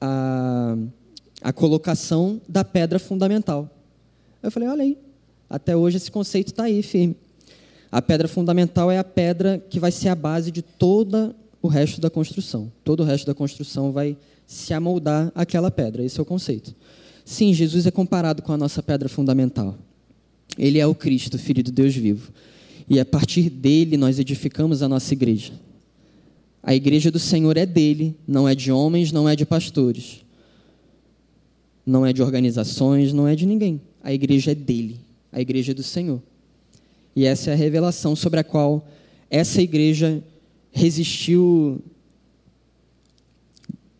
[0.00, 0.76] a,
[1.40, 3.70] a colocação da pedra fundamental.
[4.42, 4.98] Eu falei, olha aí,
[5.48, 7.16] até hoje esse conceito está aí firme.
[7.90, 12.00] A pedra fundamental é a pedra que vai ser a base de todo o resto
[12.00, 12.70] da construção.
[12.84, 14.16] Todo o resto da construção vai
[14.46, 16.04] se amoldar àquela pedra.
[16.04, 16.74] Esse é o conceito.
[17.26, 19.76] Sim, Jesus é comparado com a nossa pedra fundamental.
[20.56, 22.30] Ele é o Cristo, Filho do Deus vivo.
[22.88, 25.52] E a partir dele nós edificamos a nossa igreja.
[26.62, 30.24] A igreja do Senhor é dele, não é de homens, não é de pastores.
[31.84, 33.80] Não é de organizações, não é de ninguém.
[34.04, 35.00] A igreja é dele,
[35.32, 36.22] a igreja é do Senhor.
[37.14, 38.86] E essa é a revelação sobre a qual
[39.28, 40.22] essa igreja
[40.70, 41.82] resistiu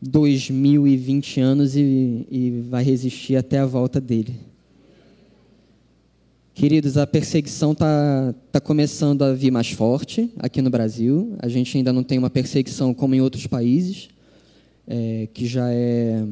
[0.01, 4.39] 2020 anos e, e vai resistir até a volta dele.
[6.55, 11.37] Queridos, a perseguição está tá começando a vir mais forte aqui no Brasil.
[11.39, 14.09] A gente ainda não tem uma perseguição como em outros países,
[14.87, 16.25] é, que já é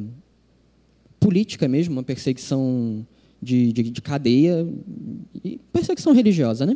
[1.19, 3.05] política mesmo, uma perseguição
[3.39, 4.67] de, de, de cadeia,
[5.43, 6.75] e perseguição religiosa, né?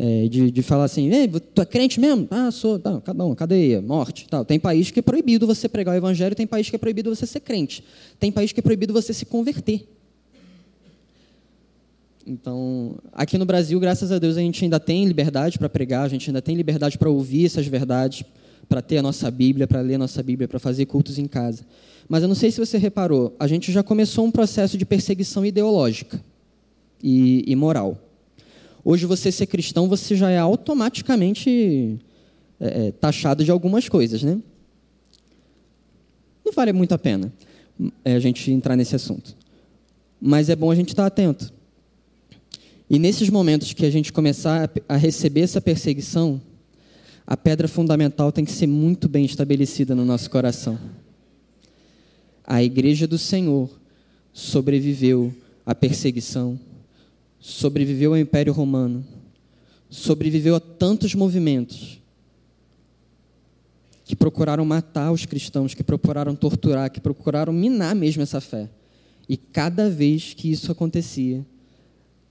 [0.00, 2.28] É, de, de falar assim, Ei, tu é crente mesmo?
[2.30, 4.44] Ah, sou, tá, cada um, cadeia, morte, tal.
[4.44, 7.26] Tem país que é proibido você pregar o evangelho, tem país que é proibido você
[7.26, 7.82] ser crente,
[8.20, 9.88] tem país que é proibido você se converter.
[12.24, 16.08] Então, aqui no Brasil, graças a Deus, a gente ainda tem liberdade para pregar, a
[16.08, 18.22] gente ainda tem liberdade para ouvir essas verdades,
[18.68, 21.64] para ter a nossa Bíblia, para ler a nossa Bíblia, para fazer cultos em casa.
[22.06, 25.44] Mas eu não sei se você reparou, a gente já começou um processo de perseguição
[25.44, 26.20] ideológica
[27.02, 28.07] e, e moral.
[28.90, 31.98] Hoje, você ser cristão, você já é automaticamente
[32.58, 34.40] é, é, taxado de algumas coisas, né?
[36.42, 37.30] Não vale muito a pena
[38.02, 39.36] é, a gente entrar nesse assunto.
[40.18, 41.52] Mas é bom a gente estar atento.
[42.88, 46.40] E nesses momentos que a gente começar a receber essa perseguição,
[47.26, 50.78] a pedra fundamental tem que ser muito bem estabelecida no nosso coração.
[52.42, 53.68] A igreja do Senhor
[54.32, 55.30] sobreviveu
[55.66, 56.58] à perseguição,
[57.40, 59.04] sobreviveu ao Império Romano,
[59.90, 62.00] sobreviveu a tantos movimentos
[64.04, 68.68] que procuraram matar os cristãos, que procuraram torturar, que procuraram minar mesmo essa fé.
[69.28, 71.44] E cada vez que isso acontecia,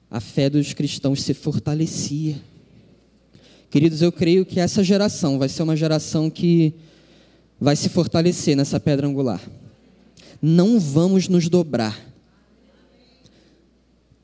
[0.10, 2.42] a fé dos cristãos se fortalecia.
[3.70, 6.74] Queridos, eu creio que essa geração vai ser uma geração que
[7.60, 9.42] vai se fortalecer nessa pedra angular.
[10.42, 12.07] Não vamos nos dobrar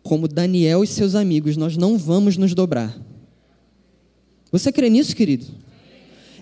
[0.03, 2.95] como Daniel e seus amigos, nós não vamos nos dobrar.
[4.51, 5.45] Você crê nisso, querido?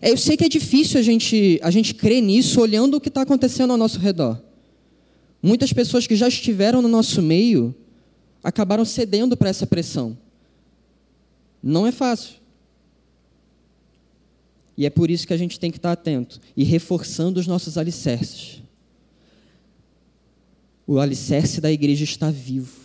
[0.01, 3.07] É, eu sei que é difícil a gente, a gente crer nisso olhando o que
[3.07, 4.41] está acontecendo ao nosso redor.
[5.41, 7.73] Muitas pessoas que já estiveram no nosso meio
[8.43, 10.17] acabaram cedendo para essa pressão.
[11.61, 12.41] Não é fácil.
[14.75, 17.77] E é por isso que a gente tem que estar atento e reforçando os nossos
[17.77, 18.63] alicerces.
[20.87, 22.80] O alicerce da igreja está vivo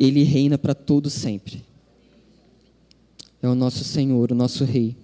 [0.00, 1.62] ele reina para todo sempre.
[3.42, 4.96] É o nosso Senhor, o nosso Rei.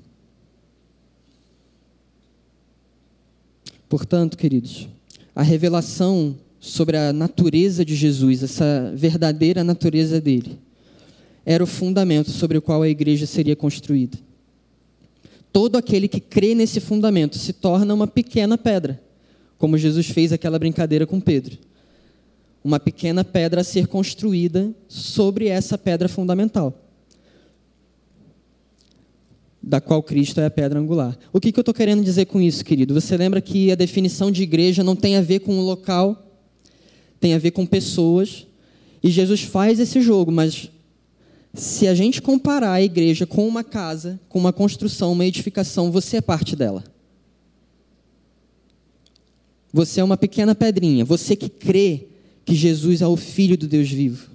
[3.90, 4.88] Portanto, queridos,
[5.34, 10.58] a revelação sobre a natureza de Jesus, essa verdadeira natureza dele,
[11.44, 14.18] era o fundamento sobre o qual a igreja seria construída.
[15.52, 19.00] Todo aquele que crê nesse fundamento se torna uma pequena pedra,
[19.58, 21.65] como Jesus fez aquela brincadeira com Pedro
[22.66, 26.76] uma pequena pedra a ser construída sobre essa pedra fundamental,
[29.62, 31.16] da qual Cristo é a pedra angular.
[31.32, 32.92] O que, que eu estou querendo dizer com isso, querido?
[32.92, 36.40] Você lembra que a definição de igreja não tem a ver com o local,
[37.20, 38.48] tem a ver com pessoas,
[39.00, 40.68] e Jesus faz esse jogo, mas
[41.54, 46.16] se a gente comparar a igreja com uma casa, com uma construção, uma edificação, você
[46.16, 46.82] é parte dela.
[49.72, 51.04] Você é uma pequena pedrinha.
[51.04, 52.15] Você que crê
[52.46, 54.30] que Jesus é o Filho do Deus vivo.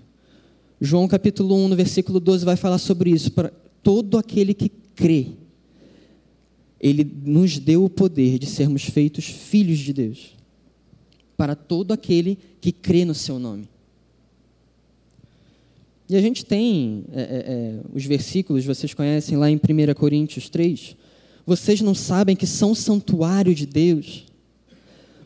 [0.82, 3.32] João capítulo 1, no versículo 12, vai falar sobre isso.
[3.32, 5.28] Para todo aquele que crê,
[6.78, 10.36] ele nos deu o poder de sermos feitos filhos de Deus.
[11.38, 13.70] Para todo aquele que crê no seu nome.
[16.10, 20.50] E a gente tem é, é, é os versículos, vocês conhecem lá em 1 Coríntios
[20.50, 20.98] 3.
[21.46, 24.26] Vocês não sabem que são santuário de Deus?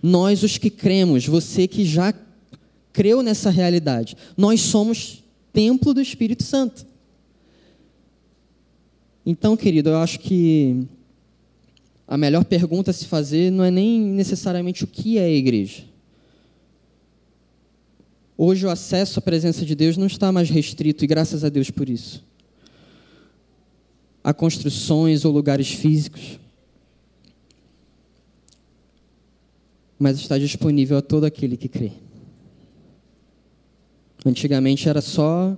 [0.04, 2.14] Nós, os que cremos, você que já
[2.96, 4.16] creu nessa realidade.
[4.38, 6.86] Nós somos templo do Espírito Santo.
[9.26, 10.88] Então, querido, eu acho que
[12.08, 15.84] a melhor pergunta a se fazer não é nem necessariamente o que é a igreja.
[18.38, 21.70] Hoje o acesso à presença de Deus não está mais restrito, e graças a Deus
[21.70, 22.24] por isso.
[24.24, 26.40] A construções ou lugares físicos.
[30.00, 32.05] Mas está disponível a todo aquele que crê.
[34.26, 35.56] Antigamente era só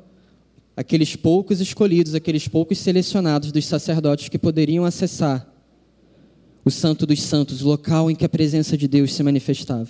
[0.75, 5.47] aqueles poucos escolhidos, aqueles poucos selecionados dos sacerdotes que poderiam acessar
[6.65, 9.87] o Santo dos Santos, o local em que a presença de Deus se manifestava.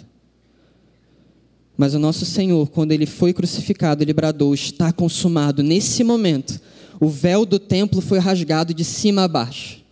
[1.76, 5.62] Mas o nosso Senhor, quando ele foi crucificado, ele bradou: Está consumado.
[5.63, 6.60] Nesse momento,
[7.00, 9.84] o véu do templo foi rasgado de cima a baixo.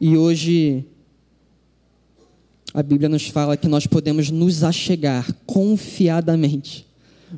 [0.00, 0.86] E hoje,
[2.74, 6.84] a Bíblia nos fala que nós podemos nos achegar confiadamente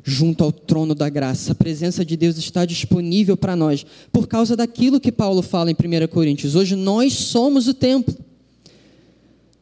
[0.03, 1.51] junto ao trono da graça.
[1.51, 5.75] A presença de Deus está disponível para nós por causa daquilo que Paulo fala em
[5.75, 6.55] 1 Coríntios.
[6.55, 8.17] Hoje nós somos o templo.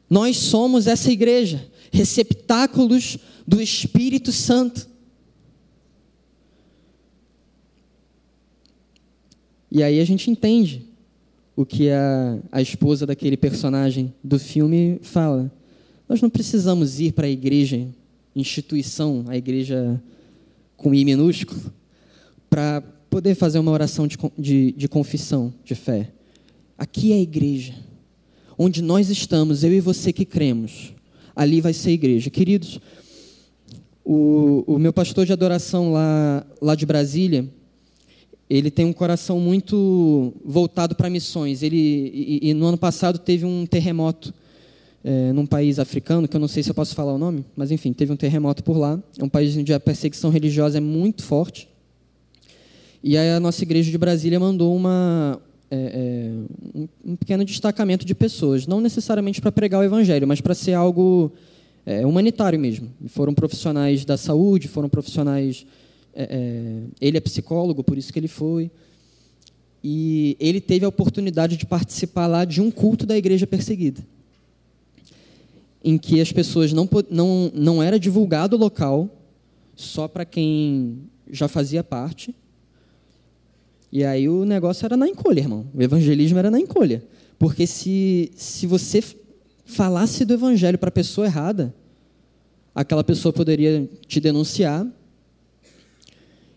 [0.10, 4.88] Nós somos essa igreja, receptáculos do Espírito Santo.
[9.70, 10.86] E aí a gente entende
[11.54, 15.52] o que a, a esposa daquele personagem do filme fala.
[16.08, 17.88] Nós não precisamos ir para a igreja,
[18.36, 20.02] instituição, a igreja
[20.78, 21.60] com I minúsculo,
[22.50, 26.12] para poder fazer uma oração de, de, de confissão de fé.
[26.78, 27.74] Aqui é a igreja.
[28.58, 30.94] Onde nós estamos, eu e você que cremos,
[31.36, 32.30] ali vai ser a igreja.
[32.30, 32.80] Queridos,
[34.04, 37.50] o, o meu pastor de adoração lá, lá de Brasília,
[38.48, 41.64] ele tem um coração muito voltado para missões.
[41.64, 44.32] Ele, e, e, no ano passado teve um terremoto
[45.08, 47.70] é, num país africano, que eu não sei se eu posso falar o nome, mas
[47.70, 49.00] enfim, teve um terremoto por lá.
[49.20, 51.70] É um país onde a perseguição religiosa é muito forte.
[53.04, 55.40] E aí a nossa igreja de Brasília mandou uma,
[55.70, 55.78] é,
[56.76, 60.74] é, um, pequeno destacamento de pessoas, não necessariamente para pregar o evangelho, mas para ser
[60.74, 61.32] algo
[61.86, 62.90] é, humanitário mesmo.
[63.10, 65.68] foram profissionais da saúde, foram profissionais.
[66.16, 68.72] É, é, ele é psicólogo, por isso que ele foi.
[69.84, 74.02] E ele teve a oportunidade de participar lá de um culto da igreja perseguida
[75.86, 79.08] em que as pessoas não, não, não era divulgado o local
[79.76, 82.36] só para quem já fazia parte.
[83.92, 85.68] E aí o negócio era na encolha, irmão.
[85.76, 87.04] O evangelismo era na encolha.
[87.38, 89.04] Porque se, se você
[89.64, 91.72] falasse do evangelho para a pessoa errada,
[92.74, 94.88] aquela pessoa poderia te denunciar.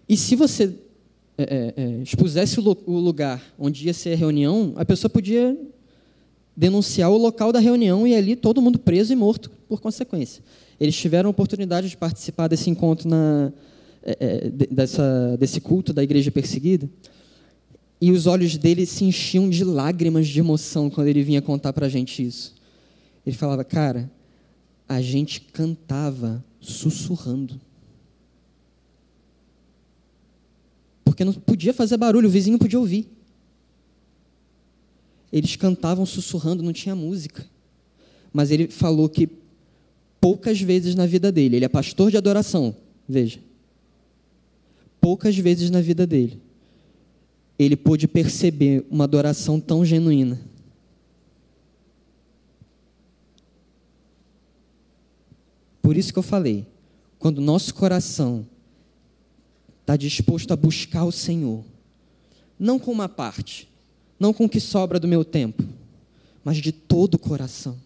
[0.09, 0.75] E se você
[1.37, 5.55] é, é, é expusesse o, o lugar onde ia ser a reunião, a pessoa podia
[6.59, 10.43] denunciar o local da reunião e ali todo mundo preso e morto por consequência.
[10.81, 13.53] Eles tiveram a oportunidade de participar desse encontro, na,
[14.03, 16.91] é, é dessa, desse culto da igreja perseguida,
[18.01, 21.87] e os olhos dele se enchiam de lágrimas de emoção quando ele vinha contar para
[21.87, 22.55] a gente isso.
[23.25, 24.11] Ele falava, cara,
[24.89, 27.61] a gente cantava sussurrando.
[31.05, 33.18] Porque não podia fazer barulho, o vizinho podia ouvir.
[35.33, 37.47] Eles cantavam sussurrando, não tinha música.
[38.33, 39.29] Mas ele falou que
[40.21, 42.75] poucas vezes na vida dele, ele é pastor de adoração,
[43.09, 43.41] veja.
[45.01, 46.41] Poucas vezes na vida dele,
[47.59, 50.41] ele pôde perceber uma adoração tão genuína.
[55.81, 56.67] Por isso que eu falei,
[57.19, 58.47] quando nosso coração
[59.81, 61.65] está disposto a buscar o Senhor,
[62.59, 63.69] não com uma parte,
[64.19, 65.63] não com o que sobra do meu tempo,
[66.45, 67.77] mas de todo o coração.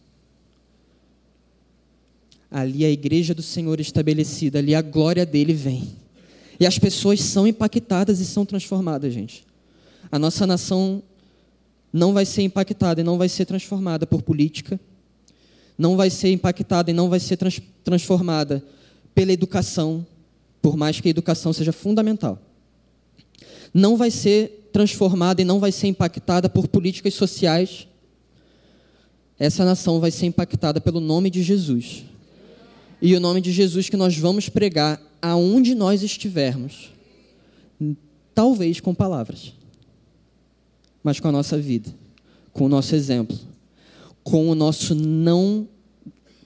[2.51, 5.95] Ali a igreja do Senhor estabelecida, ali a glória dele vem.
[6.61, 9.45] E as pessoas são impactadas e são transformadas, gente.
[10.11, 11.03] A nossa nação
[11.93, 14.81] não vai ser impactada e não vai ser transformada por política,
[15.77, 18.63] não vai ser impactada e não vai ser trans transformada
[19.15, 20.07] pela educação,
[20.61, 22.39] por mais que a educação seja fundamental.
[23.75, 27.87] Não vai ser transformada e não vai ser impactada por políticas sociais.
[29.39, 32.05] Essa nação vai ser impactada pelo nome de Jesus.
[33.01, 36.91] E o nome de Jesus que nós vamos pregar aonde nós estivermos.
[38.35, 39.53] Talvez com palavras,
[41.03, 41.95] mas com a nossa vida,
[42.53, 43.39] com o nosso exemplo,
[44.23, 45.69] com o nosso não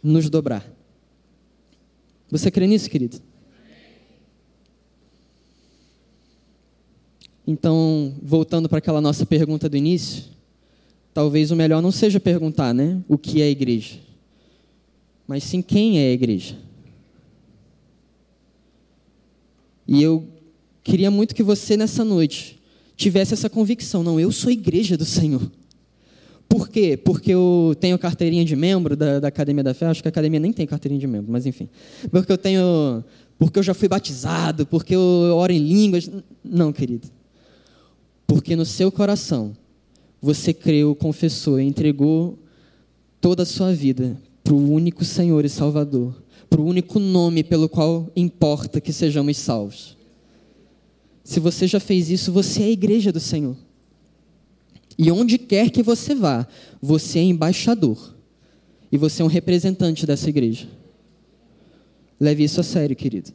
[0.03, 0.67] nos dobrar.
[2.31, 3.21] Você crê nisso, querido?
[7.47, 10.25] Então, voltando para aquela nossa pergunta do início,
[11.15, 14.01] talvez o melhor não seja perguntar, né, o que é igreja,
[15.27, 16.57] mas sim quem é a igreja.
[19.87, 20.27] E eu
[20.83, 22.61] queria muito que você nessa noite
[22.97, 25.49] tivesse essa convicção, não, eu sou igreja do Senhor.
[26.49, 26.97] Por quê?
[26.97, 30.41] Porque eu tenho carteirinha de membro da, da Academia da Fé, acho que a academia
[30.41, 31.69] nem tem carteirinha de membro, mas enfim.
[32.11, 33.05] Porque eu tenho,
[33.39, 35.01] porque eu já fui batizado, porque eu
[35.35, 36.09] oro em línguas.
[36.45, 37.09] Não, querido.
[38.27, 39.57] Porque no seu coração
[40.21, 42.39] você creu, confessou, entregou
[43.21, 46.15] toda a sua vida para o único Senhor e Salvador,
[46.49, 49.97] para o único nome pelo qual importa que sejamos salvos.
[51.25, 53.57] Se você já fez isso, você é a igreja do Senhor.
[54.99, 56.47] E onde quer que você vá,
[56.81, 58.15] você é embaixador.
[58.91, 60.69] E você é um representante dessa igreja.
[62.19, 63.33] Leve isso a sério, querido.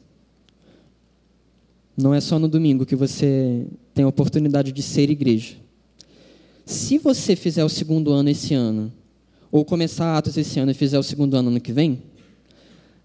[2.01, 5.55] Não é só no domingo que você tem a oportunidade de ser igreja.
[6.65, 8.91] Se você fizer o segundo ano esse ano,
[9.51, 12.01] ou começar Atos esse ano e fizer o segundo ano ano que vem,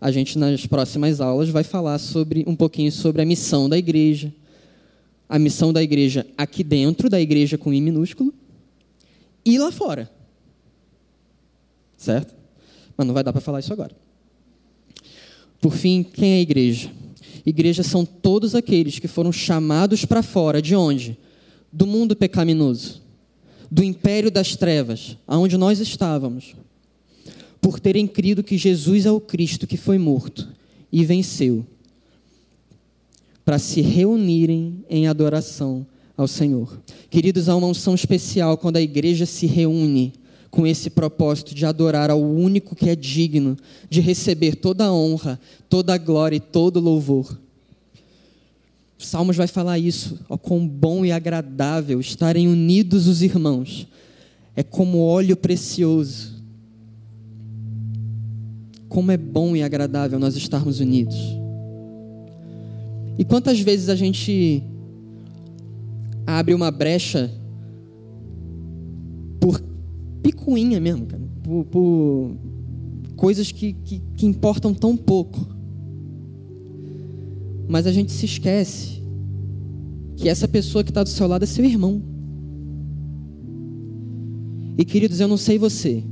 [0.01, 4.32] a gente nas próximas aulas vai falar sobre um pouquinho sobre a missão da igreja,
[5.28, 8.32] a missão da igreja aqui dentro da igreja com I minúsculo
[9.44, 10.11] e lá fora.
[11.99, 12.34] Certo?
[12.97, 13.94] Mas não vai dar para falar isso agora.
[15.61, 16.90] Por fim, quem é a igreja?
[17.47, 20.61] Igreja são todos aqueles que foram chamados para fora.
[20.61, 21.16] De onde?
[21.72, 23.01] Do mundo pecaminoso.
[23.70, 26.55] Do império das trevas, aonde nós estávamos,
[27.61, 30.49] por terem crido que Jesus é o Cristo que foi morto
[30.92, 31.66] e venceu,
[33.44, 35.86] para se reunirem em adoração
[36.16, 36.80] ao Senhor.
[37.11, 40.12] Queridos, há uma unção especial quando a igreja se reúne
[40.51, 43.57] com esse propósito de adorar ao único que é digno
[43.88, 47.38] de receber toda a honra, toda a glória e todo o louvor.
[48.99, 53.86] Salmos vai falar isso, ó, quão bom e agradável estarem unidos os irmãos.
[54.55, 56.34] É como óleo precioso.
[58.88, 61.16] Como é bom e agradável nós estarmos unidos.
[63.18, 64.62] E quantas vezes a gente
[66.26, 67.30] abre uma brecha
[70.26, 72.36] picuinha mesmo, cara, por, por
[73.14, 75.46] coisas que, que, que importam tão pouco.
[77.68, 79.00] Mas a gente se esquece
[80.16, 82.02] que essa pessoa que está do seu lado é seu irmão.
[84.76, 86.02] E queridos, eu não sei você,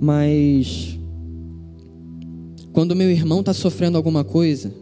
[0.00, 0.98] mas
[2.72, 4.72] quando meu irmão está sofrendo alguma coisa,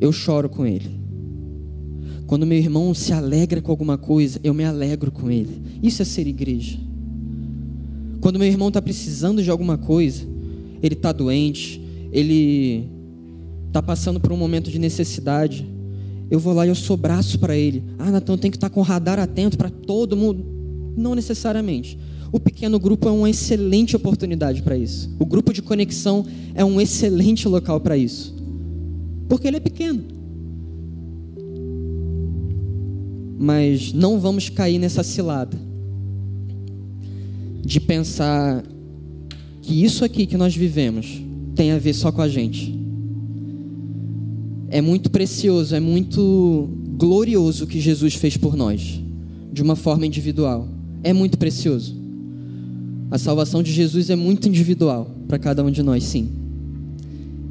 [0.00, 0.99] eu choro com ele.
[2.30, 5.60] Quando meu irmão se alegra com alguma coisa, eu me alegro com ele.
[5.82, 6.78] Isso é ser igreja.
[8.20, 10.22] Quando meu irmão está precisando de alguma coisa,
[10.80, 12.88] ele está doente, ele
[13.66, 15.66] está passando por um momento de necessidade,
[16.30, 17.82] eu vou lá e eu sou braço para ele.
[17.98, 20.46] Ah, Natan, tem que estar tá com o radar atento para todo mundo.
[20.96, 21.98] Não necessariamente.
[22.30, 25.10] O pequeno grupo é uma excelente oportunidade para isso.
[25.18, 26.24] O grupo de conexão
[26.54, 28.32] é um excelente local para isso.
[29.28, 30.19] Porque ele é pequeno.
[33.42, 35.56] Mas não vamos cair nessa cilada
[37.64, 38.62] de pensar
[39.62, 41.22] que isso aqui que nós vivemos
[41.54, 42.78] tem a ver só com a gente.
[44.68, 46.68] É muito precioso, é muito
[46.98, 49.00] glorioso o que Jesus fez por nós,
[49.50, 50.68] de uma forma individual.
[51.02, 51.96] É muito precioso.
[53.10, 56.28] A salvação de Jesus é muito individual para cada um de nós, sim.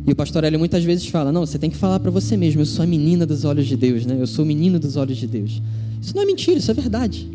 [0.10, 2.62] E o pastor Hélio muitas vezes fala: não, você tem que falar para você mesmo,
[2.62, 4.18] eu sou a menina dos olhos de Deus, né?
[4.20, 5.62] Eu sou o menino dos olhos de Deus.
[6.02, 7.30] Isso não é mentira, isso é verdade.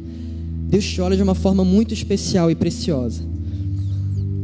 [0.68, 3.22] Deus te olha de uma forma muito especial e preciosa.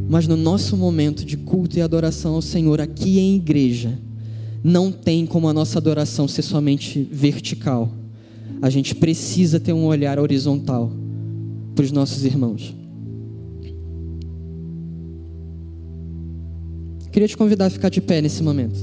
[0.07, 3.99] Mas no nosso momento de culto e adoração ao Senhor aqui em igreja,
[4.63, 7.91] não tem como a nossa adoração ser somente vertical.
[8.61, 10.89] A gente precisa ter um olhar horizontal
[11.75, 12.73] para os nossos irmãos.
[17.11, 18.79] Queria te convidar a ficar de pé nesse momento.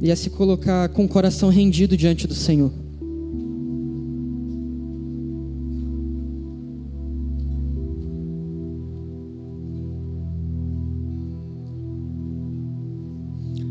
[0.00, 2.72] E a se colocar com o coração rendido diante do Senhor.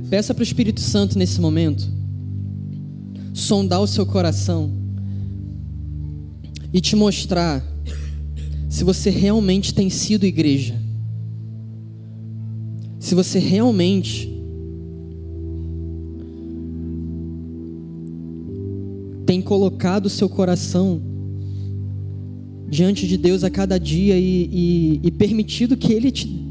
[0.09, 1.95] Peça para o Espírito Santo nesse momento
[3.33, 4.71] sondar o seu coração
[6.71, 7.61] e te mostrar
[8.75, 10.75] se você realmente tem sido igreja.
[12.99, 14.29] Se você realmente
[19.25, 21.01] tem colocado o seu coração
[22.67, 26.43] diante de Deus a cada dia e, e, e permitido que Ele te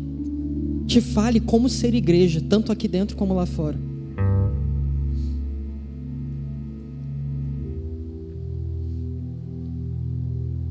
[0.87, 3.79] te fale como ser igreja, tanto aqui dentro como lá fora.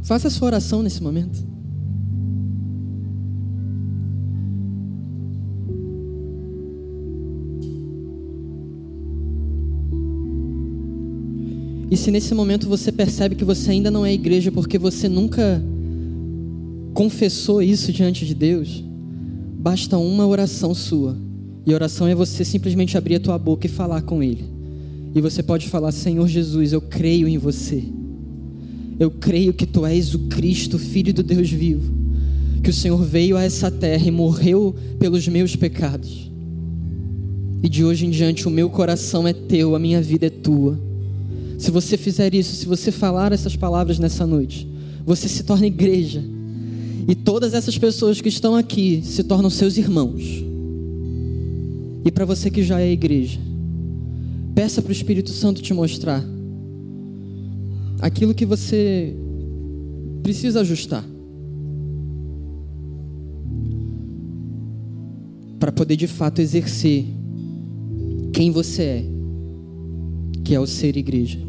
[0.04, 1.51] Faça a sua oração nesse momento.
[11.89, 15.64] E se nesse momento você percebe que você ainda não é igreja porque você nunca
[16.93, 18.84] confessou isso diante de Deus,
[19.64, 21.16] Basta uma oração sua.
[21.66, 24.43] E a oração é você simplesmente abrir a tua boca e falar com Ele.
[25.16, 27.82] E você pode falar: Senhor Jesus, eu creio em você.
[29.04, 31.93] Eu creio que tu és o Cristo, Filho do Deus vivo.
[32.64, 36.32] Que o Senhor veio a essa terra e morreu pelos meus pecados.
[37.62, 40.80] E de hoje em diante o meu coração é teu, a minha vida é tua.
[41.58, 44.66] Se você fizer isso, se você falar essas palavras nessa noite,
[45.06, 46.24] você se torna igreja.
[47.06, 50.24] E todas essas pessoas que estão aqui se tornam seus irmãos.
[52.06, 53.38] E para você que já é igreja,
[54.56, 56.24] peça para o Espírito Santo te mostrar
[58.04, 59.16] aquilo que você
[60.22, 61.06] precisa ajustar.
[65.58, 67.06] Para poder de fato exercer
[68.34, 69.06] quem você é,
[70.43, 71.39] que é o ser igreja.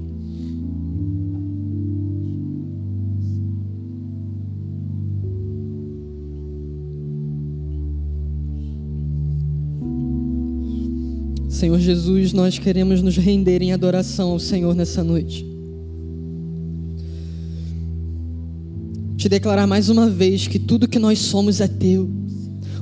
[11.48, 15.53] Senhor Jesus, nós queremos nos render em adoração ao Senhor nessa noite.
[19.24, 22.10] Te declarar mais uma vez que tudo que nós somos é teu,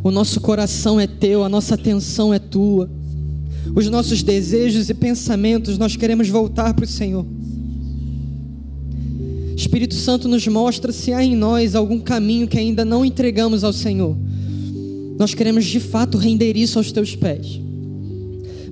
[0.02, 2.90] o nosso coração é teu, a nossa atenção é tua,
[3.76, 7.24] os nossos desejos e pensamentos nós queremos voltar para o Senhor.
[9.56, 13.72] Espírito Santo nos mostra se há em nós algum caminho que ainda não entregamos ao
[13.72, 14.18] Senhor.
[15.16, 17.60] Nós queremos de fato render isso aos teus pés.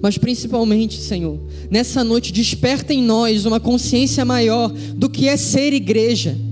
[0.02, 1.38] Mas principalmente, Senhor,
[1.70, 6.49] nessa noite desperta em nós uma consciência maior do que é ser igreja.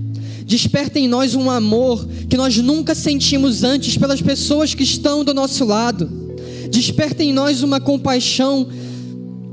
[0.49, 5.31] Desperta em nós um amor que nós nunca sentimos antes pelas pessoas que estão do
[5.31, 6.09] nosso lado.
[6.71, 8.67] Desperta em nós uma compaixão,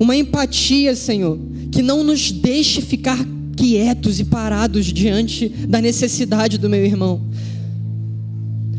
[0.01, 1.39] uma empatia, Senhor,
[1.71, 3.23] que não nos deixe ficar
[3.55, 7.21] quietos e parados diante da necessidade do meu irmão.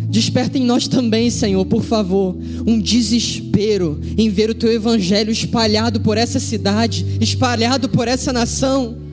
[0.10, 6.00] Desperta em nós também, Senhor, por favor, um desespero em ver o teu evangelho espalhado
[6.00, 9.06] por essa cidade, espalhado por essa nação.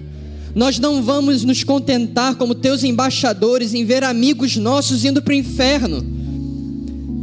[0.54, 5.36] Nós não vamos nos contentar como teus embaixadores em ver amigos nossos indo para o
[5.36, 6.04] inferno.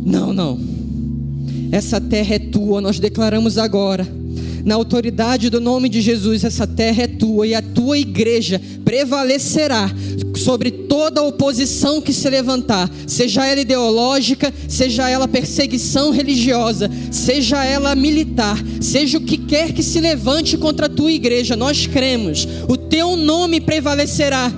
[0.05, 0.59] Não, não.
[1.71, 4.21] Essa terra é tua, nós declaramos agora
[4.63, 9.91] na autoridade do nome de Jesus, essa terra é tua e a tua igreja prevalecerá
[10.35, 17.95] sobre toda oposição que se levantar, seja ela ideológica, seja ela perseguição religiosa, seja ela
[17.95, 22.77] militar, seja o que quer que se levante contra a tua igreja, nós cremos, o
[22.91, 24.51] teu nome prevalecerá.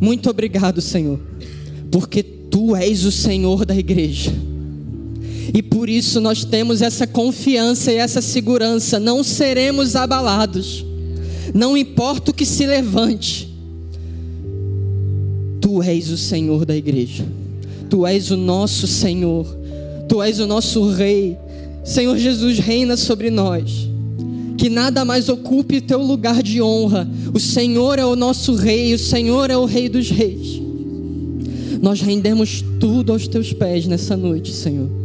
[0.00, 1.20] Muito obrigado, Senhor,
[1.90, 4.32] porque tu és o Senhor da igreja.
[5.54, 10.84] E por isso nós temos essa confiança e essa segurança, não seremos abalados.
[11.54, 13.48] Não importa o que se levante.
[15.60, 17.24] Tu és o Senhor da igreja.
[17.88, 19.46] Tu és o nosso Senhor.
[20.08, 21.38] Tu és o nosso rei.
[21.84, 23.93] Senhor Jesus reina sobre nós.
[24.64, 27.06] Que nada mais ocupe teu lugar de honra.
[27.34, 30.58] O Senhor é o nosso rei, o Senhor é o rei dos reis.
[31.82, 35.04] Nós rendemos tudo aos teus pés nessa noite, Senhor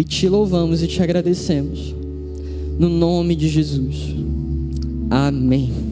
[0.00, 1.94] e te louvamos e te agradecemos.
[2.78, 4.14] No nome de Jesus.
[5.10, 5.89] Amém.